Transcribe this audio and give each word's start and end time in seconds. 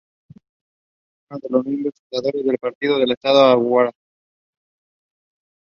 Es 1.29 1.39
uno 1.41 1.41
de 1.43 1.47
los 1.51 1.63
miembros 1.67 1.93
fundadores 2.09 2.43
del 2.43 2.57
partido 2.57 2.95
en 2.97 3.03
el 3.03 3.11
estado 3.11 3.39
Aragua. 3.39 3.91